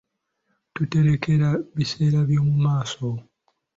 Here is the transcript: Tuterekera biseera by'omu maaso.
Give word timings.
Tuterekera 0.75 1.49
biseera 1.75 2.19
by'omu 2.29 2.55
maaso. 2.65 3.09